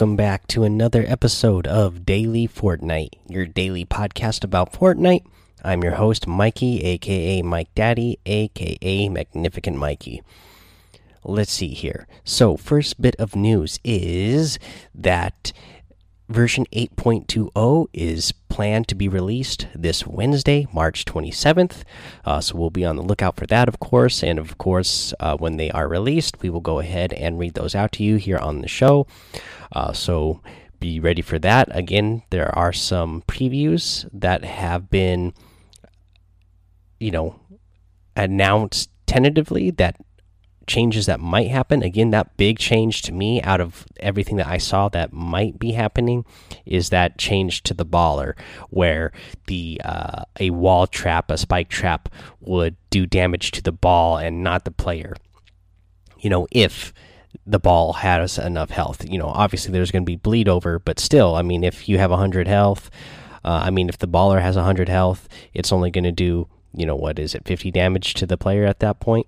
[0.00, 5.26] Welcome back to another episode of Daily Fortnite, your daily podcast about Fortnite.
[5.62, 10.22] I'm your host, Mikey, aka Mike Daddy, aka Magnificent Mikey.
[11.22, 12.06] Let's see here.
[12.24, 14.58] So, first bit of news is
[14.94, 15.52] that
[16.30, 21.84] version 8.20 is planned to be released this Wednesday, March 27th.
[22.26, 24.22] Uh, so we'll be on the lookout for that, of course.
[24.22, 27.74] And of course, uh, when they are released, we will go ahead and read those
[27.74, 29.06] out to you here on the show.
[29.72, 30.42] Uh, so
[30.80, 31.68] be ready for that.
[31.70, 35.32] Again, there are some previews that have been,
[36.98, 37.40] you know,
[38.16, 39.96] announced tentatively that
[40.70, 41.82] changes that might happen.
[41.82, 45.72] Again, that big change to me out of everything that I saw that might be
[45.72, 46.24] happening
[46.64, 48.34] is that change to the baller,
[48.70, 49.12] where
[49.48, 52.08] the uh, a wall trap, a spike trap,
[52.40, 55.16] would do damage to the ball and not the player.
[56.20, 56.94] You know, if
[57.46, 59.08] the ball has enough health.
[59.08, 61.98] You know, obviously there's going to be bleed over, but still, I mean, if you
[61.98, 62.90] have 100 health,
[63.44, 66.86] uh, I mean, if the baller has 100 health, it's only going to do, you
[66.86, 69.26] know, what is it, 50 damage to the player at that point?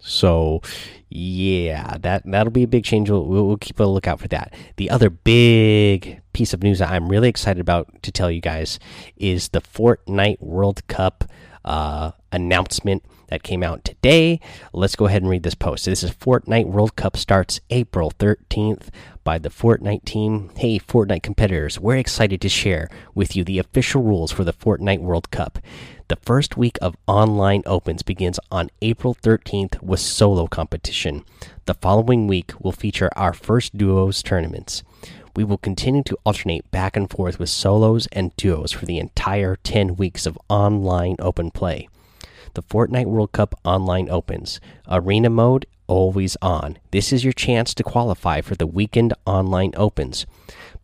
[0.00, 0.62] So,
[1.08, 3.10] yeah, that that'll be a big change.
[3.10, 4.54] We'll, we'll keep a lookout for that.
[4.76, 8.78] The other big piece of news that I'm really excited about to tell you guys
[9.16, 11.24] is the Fortnite World Cup
[11.64, 14.40] uh, announcement that came out today.
[14.72, 15.84] Let's go ahead and read this post.
[15.84, 18.88] This is Fortnite World Cup starts April 13th
[19.24, 20.50] by the Fortnite team.
[20.56, 25.00] Hey, Fortnite competitors, we're excited to share with you the official rules for the Fortnite
[25.00, 25.58] World Cup.
[26.08, 31.24] The first week of online opens begins on April 13th with solo competition.
[31.64, 34.84] The following week will feature our first duos tournaments.
[35.34, 39.56] We will continue to alternate back and forth with solos and duos for the entire
[39.56, 41.88] 10 weeks of online open play.
[42.56, 44.62] The Fortnite World Cup online opens.
[44.88, 46.78] Arena mode always on.
[46.90, 50.24] This is your chance to qualify for the weekend online opens.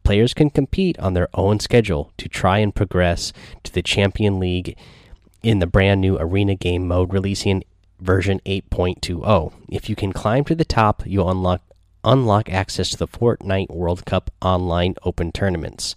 [0.05, 3.33] Players can compete on their own schedule to try and progress
[3.63, 4.77] to the Champion League
[5.43, 7.65] in the brand new arena game mode releasing
[7.99, 9.55] version 8.20.
[9.71, 11.63] If you can climb to the top, you'll unlock
[12.05, 15.97] unlock access to the Fortnite World Cup online open tournaments.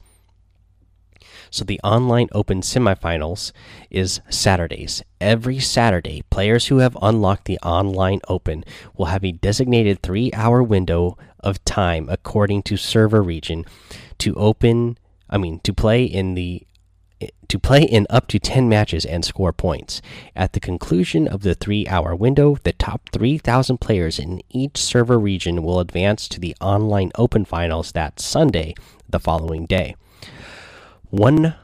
[1.50, 3.51] So the online open semifinals
[3.90, 5.03] is Saturdays.
[5.19, 8.63] Every Saturday, players who have unlocked the online open
[8.96, 13.66] will have a designated 3-hour window of time according to server region
[14.18, 14.97] to open
[15.29, 16.66] I mean to play in the
[17.47, 20.02] to play in up to 10 matches and score points.
[20.35, 25.17] At the conclusion of the three hour window, the top 3,000 players in each server
[25.17, 28.75] region will advance to the online open finals that Sunday,
[29.07, 29.96] the following day.
[31.09, 31.55] 1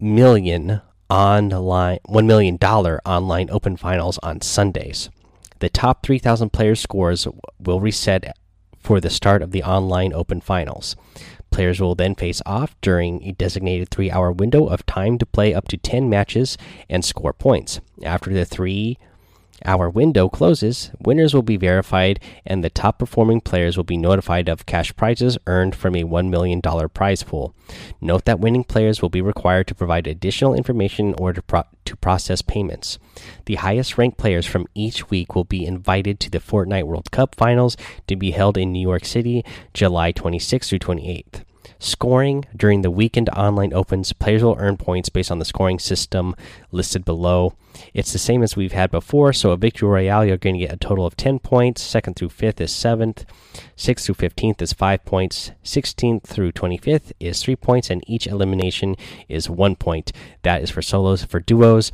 [0.00, 0.80] million
[1.10, 5.10] online 1 million dollar online open finals on Sundays.
[5.60, 7.26] The top 3000 players scores
[7.58, 8.36] will reset
[8.78, 10.96] for the start of the online open finals.
[11.50, 15.54] Players will then face off during a designated three hour window of time to play
[15.54, 16.58] up to 10 matches
[16.90, 17.80] and score points.
[18.02, 18.98] After the three
[19.64, 24.48] hour window closes, winners will be verified and the top performing players will be notified
[24.48, 27.54] of cash prizes earned from a $1 million prize pool.
[28.00, 31.62] Note that winning players will be required to provide additional information in order to, pro
[31.84, 32.98] to process payments.
[33.46, 37.34] The highest ranked players from each week will be invited to the Fortnite World Cup
[37.34, 37.76] finals
[38.06, 41.44] to be held in New York City July 26th through 28th.
[41.78, 46.34] Scoring during the weekend online opens, players will earn points based on the scoring system
[46.70, 47.54] listed below.
[47.92, 50.72] It's the same as we've had before, so a victory royale, you're going to get
[50.72, 51.82] a total of 10 points.
[51.82, 53.24] Second through fifth is seventh.
[53.76, 55.50] Sixth through 15th is five points.
[55.64, 58.96] 16th through 25th is three points, and each elimination
[59.28, 60.12] is one point.
[60.42, 61.24] That is for solos.
[61.24, 61.90] For duos,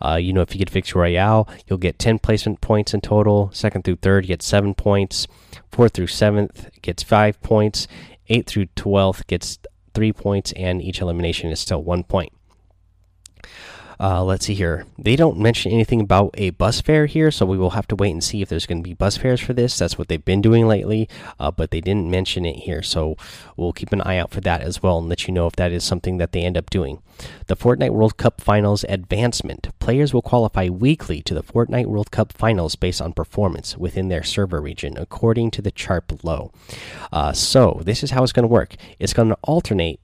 [0.00, 3.50] uh, you know, if you get victory royale, you'll get 10 placement points in total.
[3.52, 5.26] Second through third, you get seven points.
[5.70, 7.88] Fourth through seventh gets five points
[8.28, 9.58] 8th through 12th gets
[9.92, 12.32] three points, and each elimination is still one point.
[14.00, 14.86] Uh, let's see here.
[14.98, 18.10] They don't mention anything about a bus fare here, so we will have to wait
[18.10, 19.78] and see if there's going to be bus fares for this.
[19.78, 21.08] That's what they've been doing lately,
[21.38, 23.16] uh, but they didn't mention it here, so
[23.56, 25.72] we'll keep an eye out for that as well and let you know if that
[25.72, 27.02] is something that they end up doing.
[27.46, 29.68] The Fortnite World Cup Finals Advancement.
[29.78, 34.22] Players will qualify weekly to the Fortnite World Cup Finals based on performance within their
[34.22, 36.52] server region, according to the chart below.
[37.12, 40.00] Uh, so, this is how it's going to work it's going to alternate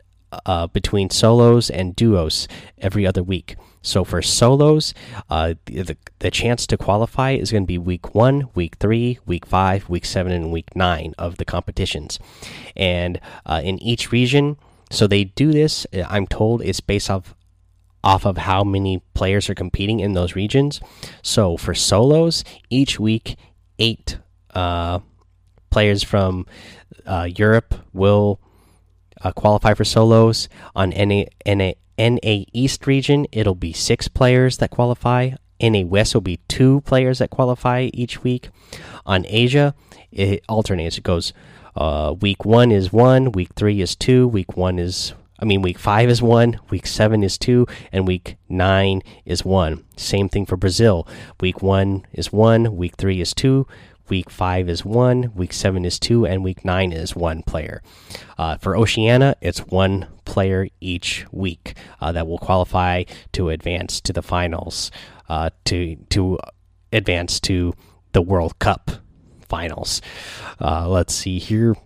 [0.46, 2.46] uh, between solos and duos
[2.78, 3.56] every other week.
[3.82, 4.92] So for solos,
[5.30, 9.46] uh, the, the chance to qualify is going to be week one, week three, week
[9.46, 12.18] five, week seven, and week nine of the competitions.
[12.76, 14.56] And uh, in each region,
[14.90, 15.86] so they do this.
[15.94, 17.34] Uh, I'm told it's based off
[18.02, 20.80] off of how many players are competing in those regions.
[21.22, 23.36] So for solos, each week,
[23.78, 24.18] eight
[24.54, 25.00] uh,
[25.68, 26.46] players from
[27.04, 28.40] uh, Europe will
[29.22, 30.48] uh, qualify for solos.
[30.74, 35.32] On NA, NA, NA East region, it'll be six players that qualify.
[35.60, 38.48] NA West will be two players that qualify each week.
[39.04, 39.74] On Asia,
[40.10, 40.98] it alternates.
[40.98, 41.32] It goes
[41.76, 45.78] uh, week one is one, week three is two, week one is I mean, week
[45.78, 49.84] five is one, week seven is two, and week nine is one.
[49.96, 51.08] Same thing for Brazil.
[51.40, 53.66] Week one is one, week three is two,
[54.10, 57.82] week five is one, week seven is two, and week nine is one player.
[58.36, 64.12] Uh, for Oceania, it's one player each week uh, that will qualify to advance to
[64.12, 64.90] the finals,
[65.28, 66.38] uh, to to
[66.92, 67.72] advance to
[68.12, 68.90] the World Cup
[69.48, 70.02] finals.
[70.60, 71.76] Uh, let's see here.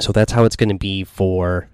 [0.00, 1.68] So that's how it's going to be for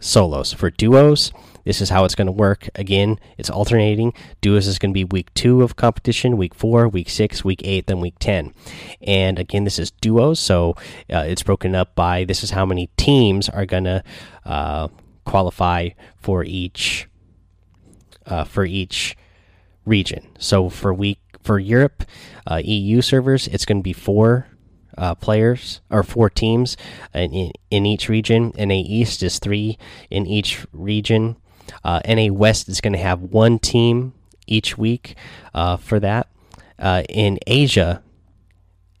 [0.00, 0.52] solos.
[0.52, 1.32] For duos,
[1.64, 2.68] this is how it's going to work.
[2.74, 4.12] Again, it's alternating.
[4.40, 7.86] Duos is going to be week two of competition, week four, week six, week eight,
[7.86, 8.52] then week 10.
[9.02, 10.74] And again, this is duos, so
[11.12, 14.02] uh, it's broken up by this is how many teams are going to
[14.44, 14.88] uh,
[15.24, 17.06] qualify for each.
[18.26, 19.16] Uh, for each
[19.84, 20.24] region.
[20.38, 22.04] So for week for Europe,
[22.46, 24.46] uh, EU servers, it's going to be four
[25.00, 26.76] uh, players or four teams
[27.14, 28.52] in, in each region.
[28.56, 29.78] NA East is three
[30.10, 31.36] in each region.
[31.82, 34.12] Uh, NA West is going to have one team
[34.46, 35.16] each week
[35.54, 36.28] uh, for that.
[36.78, 38.02] Uh, in Asia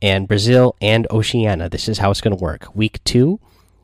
[0.00, 2.74] and Brazil and Oceania, this is how it's going to work.
[2.74, 3.38] Week two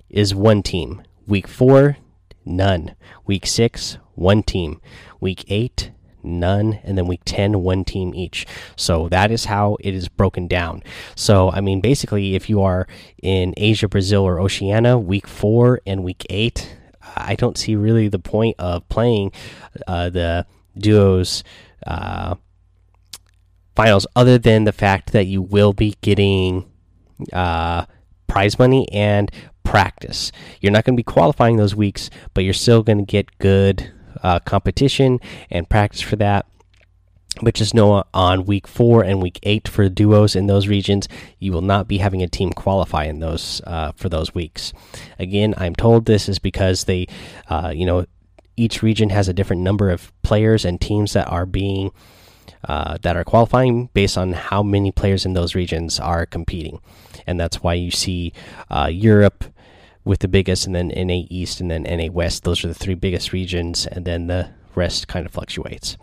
[0.08, 1.02] is one team.
[1.26, 1.98] Week four,
[2.44, 2.94] none.
[3.26, 4.80] Week six, one team.
[5.20, 5.90] Week eight,
[6.26, 8.46] none, and then week 10, one team each.
[8.76, 10.82] So that is how it is broken down.
[11.14, 12.86] So, I mean, basically, if you are
[13.22, 16.76] in Asia, Brazil, or Oceania, week four and week eight,
[17.16, 19.32] I don't see really the point of playing
[19.86, 20.46] uh, the
[20.76, 21.44] duos.
[21.86, 22.34] Uh,
[23.76, 26.64] finals other than the fact that you will be getting
[27.32, 27.84] uh,
[28.26, 29.30] prize money and
[29.62, 30.32] practice.
[30.60, 33.92] You're not going to be qualifying those weeks, but you're still going to get good
[34.26, 35.20] uh, competition
[35.50, 36.46] and practice for that.
[37.42, 41.06] But just know on week four and week eight for duos in those regions,
[41.38, 44.72] you will not be having a team qualify in those uh, for those weeks.
[45.18, 47.06] Again, I'm told this is because they,
[47.48, 48.06] uh, you know,
[48.56, 51.92] each region has a different number of players and teams that are being
[52.64, 56.80] uh, that are qualifying based on how many players in those regions are competing,
[57.26, 58.32] and that's why you see
[58.70, 59.44] uh, Europe
[60.06, 62.44] with the biggest, and then NA East, and then NA West.
[62.44, 65.98] Those are the three biggest regions, and then the rest kind of fluctuates.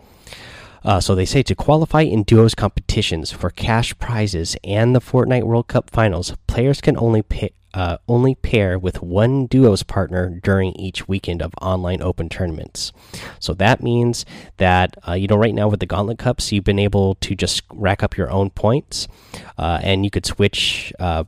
[0.84, 5.44] Uh, so they say to qualify in duos competitions for cash prizes and the Fortnite
[5.44, 10.72] World Cup Finals, players can only pay, uh, only pair with one duos partner during
[10.74, 12.92] each weekend of online open tournaments.
[13.40, 14.26] So that means
[14.58, 17.62] that uh, you know right now with the Gauntlet Cups, you've been able to just
[17.72, 19.08] rack up your own points,
[19.56, 20.92] uh, and you could switch.
[21.00, 21.24] Uh,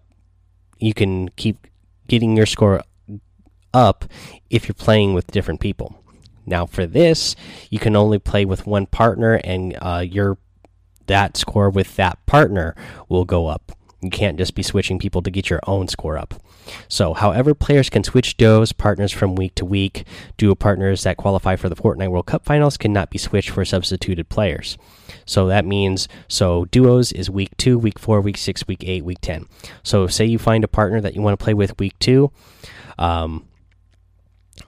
[0.78, 1.66] you can keep
[2.06, 2.82] getting your score
[3.74, 4.04] up
[4.50, 6.02] if you're playing with different people.
[6.46, 7.34] Now, for this,
[7.70, 10.38] you can only play with one partner, and uh, your
[11.06, 12.74] that score with that partner
[13.08, 13.75] will go up.
[14.06, 16.34] You can't just be switching people to get your own score up.
[16.88, 20.04] So, however, players can switch duos partners from week to week.
[20.36, 24.28] Duo partners that qualify for the Fortnite World Cup finals cannot be switched for substituted
[24.28, 24.78] players.
[25.24, 29.18] So that means so duos is week two, week four, week six, week eight, week
[29.20, 29.46] ten.
[29.82, 32.30] So say you find a partner that you want to play with week two.
[32.98, 33.46] Um,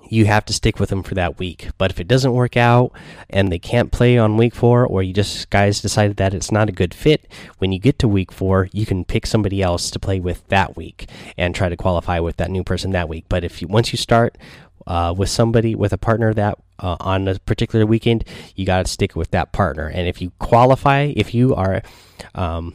[0.09, 1.69] you have to stick with them for that week.
[1.79, 2.93] But if it doesn't work out
[3.31, 6.69] and they can't play on week four, or you just guys decided that it's not
[6.69, 9.99] a good fit, when you get to week four, you can pick somebody else to
[9.99, 13.25] play with that week and try to qualify with that new person that week.
[13.29, 14.37] But if you once you start
[14.87, 18.25] uh, with somebody with a partner that uh, on a particular weekend,
[18.55, 19.88] you got to stick with that partner.
[19.88, 21.83] And if you qualify, if you are
[22.35, 22.75] um,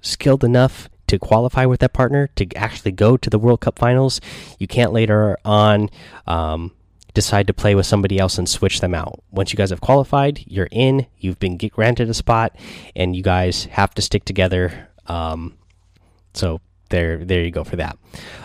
[0.00, 4.20] skilled enough to qualify with that partner to actually go to the World Cup finals,
[4.58, 5.90] you can't later on
[6.26, 6.72] um,
[7.14, 9.22] decide to play with somebody else and switch them out.
[9.30, 12.54] Once you guys have qualified, you're in, you've been granted a spot,
[12.94, 14.88] and you guys have to stick together.
[15.06, 15.56] Um,
[16.34, 17.96] so there, there you go for that.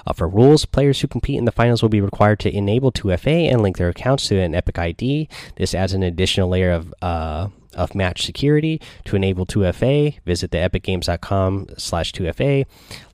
[0.06, 3.52] Uh, for rules, players who compete in the finals will be required to enable 2FA
[3.52, 5.28] and link their accounts to an Epic ID.
[5.58, 8.82] This adds an additional layer of uh, of match security.
[9.06, 12.66] To enable 2FA, visit the epicgames.com slash 2FA,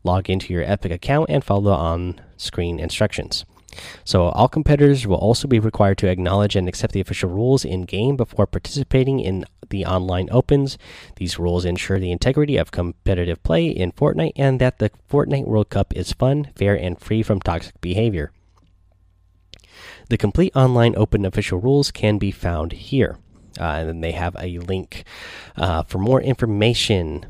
[0.03, 3.45] log into your Epic account, and follow the on-screen instructions.
[4.03, 7.81] So, all competitors will also be required to acknowledge and accept the official rules in
[7.81, 10.77] game before participating in the online opens.
[11.17, 15.69] These rules ensure the integrity of competitive play in Fortnite and that the Fortnite World
[15.69, 18.31] Cup is fun, fair, and free from toxic behavior.
[20.09, 23.17] The complete online open official rules can be found here.
[23.59, 25.03] Uh, and then they have a link
[25.55, 27.25] uh, for more information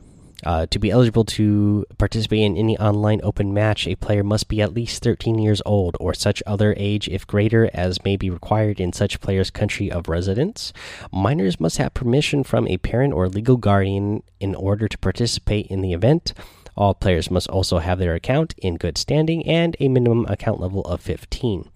[0.46, 4.62] Uh, to be eligible to participate in any online open match, a player must be
[4.62, 8.80] at least 13 years old or such other age, if greater, as may be required
[8.80, 10.72] in such player's country of residence.
[11.12, 15.82] Minors must have permission from a parent or legal guardian in order to participate in
[15.82, 16.34] the event.
[16.78, 20.82] All players must also have their account in good standing and a minimum account level
[20.82, 21.72] of 15.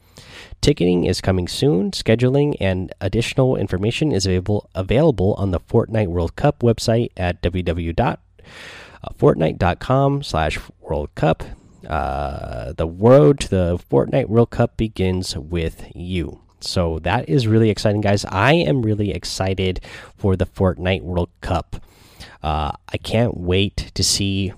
[0.61, 1.91] Ticketing is coming soon.
[1.91, 10.23] Scheduling and additional information is available available on the Fortnite World Cup website at www.fortnite.com
[10.23, 11.43] slash World Cup.
[11.87, 16.41] Uh, the road to the Fortnite World Cup begins with you.
[16.61, 18.25] So that is really exciting, guys.
[18.25, 19.79] I am really excited
[20.17, 21.81] for the Fortnite World Cup.
[22.43, 24.51] Uh, I can't wait to see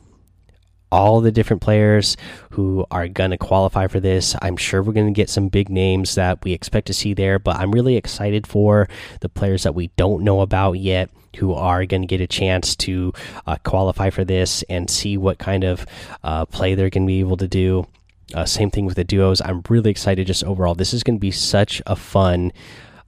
[0.92, 2.18] all the different players
[2.52, 4.36] who are going to qualify for this.
[4.42, 7.40] I'm sure we're going to get some big names that we expect to see there,
[7.40, 8.90] but I'm really excited for
[9.22, 12.76] the players that we don't know about yet who are going to get a chance
[12.76, 13.14] to
[13.48, 15.86] uh, qualify for this and see what kind of
[16.24, 17.88] uh, play they're going to be able to do.
[18.34, 19.42] Uh, same thing with the duos.
[19.42, 20.76] I'm really excited just overall.
[20.76, 22.52] This is going to be such a fun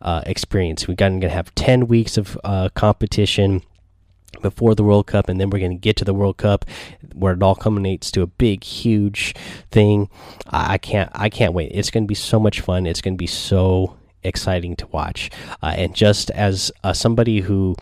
[0.01, 0.87] uh, experience.
[0.87, 3.61] We're going to have 10 weeks of uh, competition
[4.43, 6.65] before the World Cup, and then we're going to get to the World Cup,
[7.15, 9.33] where it all culminates to a big, huge
[9.71, 10.07] thing.
[10.49, 11.71] I can't, I can't wait.
[11.73, 12.85] It's going to be so much fun.
[12.85, 15.31] It's going to be so exciting to watch.
[15.63, 17.75] Uh, and just as uh, somebody who,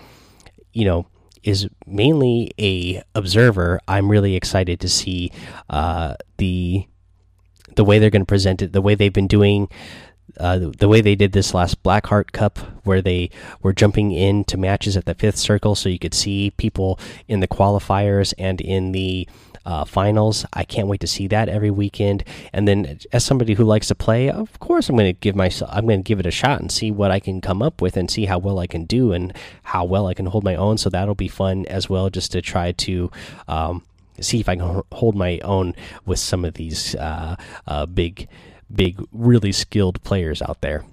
[0.71, 1.05] you know,
[1.43, 5.31] is mainly a observer, I'm really excited to see
[5.69, 6.87] uh, the
[7.75, 9.69] the way they're going to present it, the way they've been doing
[10.37, 13.29] uh, the, way they did this last Blackheart Cup, where they
[13.61, 17.47] were jumping into matches at the fifth circle, so you could see people in the
[17.47, 19.27] qualifiers and in the
[19.65, 20.45] uh, finals.
[20.53, 22.23] I can't wait to see that every weekend.
[22.53, 25.69] And then, as somebody who likes to play, of course, I'm going to give myself,
[25.73, 27.97] I'm going to give it a shot and see what I can come up with
[27.97, 30.77] and see how well I can do and how well I can hold my own.
[30.77, 33.11] So that'll be fun as well, just to try to.
[33.47, 33.83] Um,
[34.19, 35.73] see if I can hold my own
[36.05, 37.35] with some of these uh,
[37.65, 38.27] uh, big
[38.75, 40.85] big, really skilled players out there.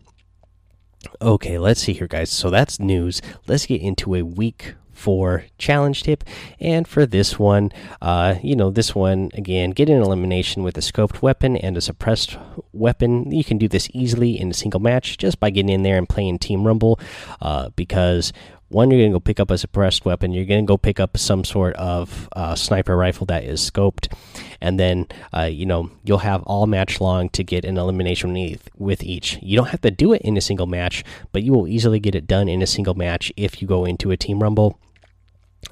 [1.23, 2.31] Okay, let's see here, guys.
[2.31, 3.23] So that's news.
[3.47, 6.25] Let's get into a week four challenge tip.
[6.59, 7.71] And for this one,
[8.03, 11.81] uh, you know, this one again, get an elimination with a scoped weapon and a
[11.81, 12.37] suppressed
[12.73, 13.31] weapon.
[13.31, 16.09] You can do this easily in a single match just by getting in there and
[16.09, 16.99] playing Team Rumble,
[17.41, 18.33] uh, because
[18.71, 20.33] one, you're going to go pick up a suppressed weapon.
[20.33, 24.13] You're going to go pick up some sort of uh, sniper rifle that is scoped,
[24.61, 29.03] and then uh, you know you'll have all match long to get an elimination with
[29.03, 29.39] each.
[29.41, 32.15] You don't have to do it in a single match, but you will easily get
[32.15, 34.79] it done in a single match if you go into a team rumble.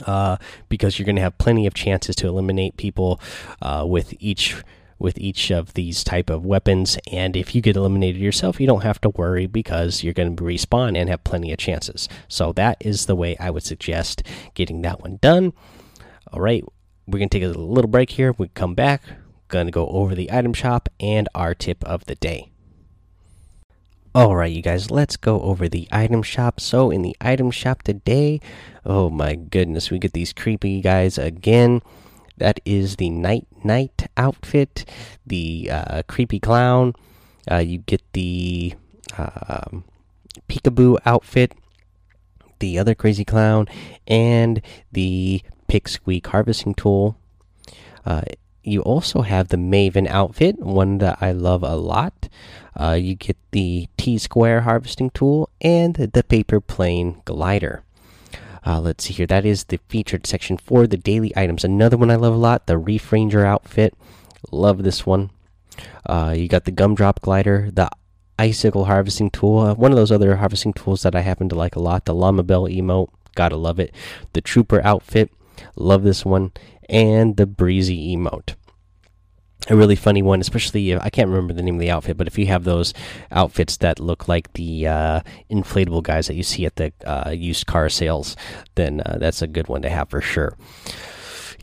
[0.04, 0.36] Uh,
[0.68, 3.20] because you're going to have plenty of chances to eliminate people
[3.62, 4.56] uh, with each
[4.98, 8.82] with each of these type of weapons and if you get eliminated yourself you don't
[8.82, 12.08] have to worry because you're going to respawn and have plenty of chances.
[12.28, 14.22] So that is the way i would suggest
[14.54, 15.52] getting that one done.
[16.32, 16.64] All right
[17.06, 18.34] we're going to take a little break here.
[18.36, 19.02] We come back
[19.48, 22.50] going to go over the item shop and our tip of the day.
[24.14, 26.58] All right you guys let's go over the item shop.
[26.58, 28.40] So in the item shop today
[28.84, 31.82] oh my goodness we get these creepy guys again
[32.38, 34.84] that is the Nite Nite outfit,
[35.26, 36.94] the uh, creepy clown.
[37.50, 38.74] Uh, you get the
[39.16, 39.84] um,
[40.48, 41.52] peekaboo outfit,
[42.58, 43.68] the other crazy clown,
[44.06, 44.60] and
[44.92, 47.16] the pick squeak harvesting tool.
[48.04, 48.22] Uh,
[48.62, 52.28] you also have the Maven outfit, one that I love a lot.
[52.78, 57.84] Uh, you get the T square harvesting tool and the paper plane glider.
[58.66, 59.26] Uh, let's see here.
[59.26, 61.64] That is the featured section for the daily items.
[61.64, 63.94] Another one I love a lot the Reef Ranger outfit.
[64.50, 65.30] Love this one.
[66.04, 67.88] Uh, you got the Gumdrop Glider, the
[68.38, 69.58] Icicle Harvesting Tool.
[69.58, 72.04] Uh, one of those other harvesting tools that I happen to like a lot.
[72.04, 73.10] The Llama Bell emote.
[73.36, 73.94] Gotta love it.
[74.32, 75.30] The Trooper outfit.
[75.76, 76.52] Love this one.
[76.88, 78.54] And the Breezy emote
[79.68, 82.38] a really funny one, especially I can't remember the name of the outfit, but if
[82.38, 82.94] you have those
[83.30, 85.20] outfits that look like the uh,
[85.50, 88.36] inflatable guys that you see at the uh, used car sales,
[88.76, 90.56] then uh, that's a good one to have for sure.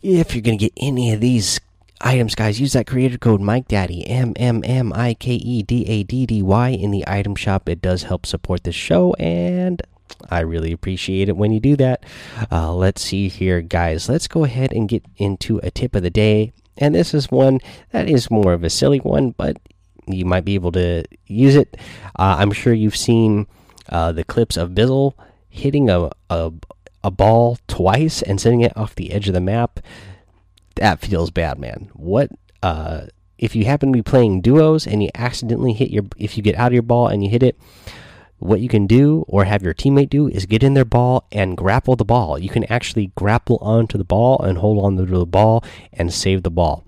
[0.02, 1.62] If you're gonna get any of these
[2.02, 5.86] items, guys, use that creator code Mike Daddy M M M I K E D
[5.88, 7.70] A D D Y in the item shop.
[7.70, 9.82] It does help support the show, and
[10.30, 12.04] I really appreciate it when you do that.
[12.52, 14.10] Uh, let's see here, guys.
[14.10, 17.60] Let's go ahead and get into a tip of the day and this is one
[17.92, 19.58] that is more of a silly one, but
[20.08, 21.77] you might be able to use it.
[22.18, 23.48] Uh, I'm sure you've seen
[23.89, 25.13] uh, the clips of Bizzle
[25.50, 26.51] hitting a, a,
[27.03, 29.80] a ball twice and sending it off the edge of the map.
[30.75, 31.89] That feels bad, man.
[31.94, 32.32] What
[32.63, 36.44] uh, if you happen to be playing duos and you accidentally hit your if you
[36.44, 37.60] get out of your ball and you hit it
[38.44, 41.58] what you can do or have your teammate do is get in their ball and
[41.58, 42.38] grapple the ball.
[42.38, 46.44] You can actually grapple onto the ball and hold on to the ball and save
[46.44, 46.86] the ball.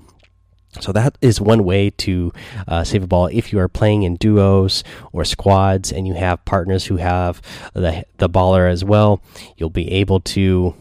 [0.82, 2.34] So that is one way to
[2.68, 3.28] uh, save a ball.
[3.28, 4.84] If you are playing in duos
[5.14, 7.42] or squads and you have partners who have
[7.74, 9.22] the the baller as well,
[9.56, 10.76] you'll be able to,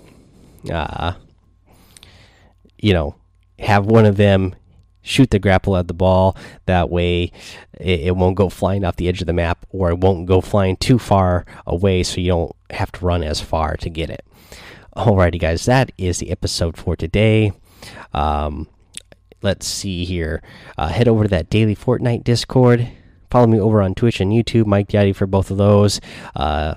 [0.72, 1.12] uh,
[2.78, 3.14] you know,
[3.60, 4.56] have one of them
[5.04, 6.36] shoot the grapple at the ball.
[6.66, 7.30] That way,
[7.78, 10.40] it, it, won't go flying off the edge of the map, or it won't go
[10.40, 14.24] flying too far away, so you don't have to run as far to get it.
[14.96, 17.52] Alrighty, guys, that is the episode for today.
[18.12, 18.68] Um,
[19.42, 20.42] let's see here.
[20.76, 22.88] Uh, head over to that daily Fortnite Discord.
[23.30, 26.00] Follow me over on Twitch and YouTube, Mike Daddy for both of those.
[26.36, 26.76] Uh,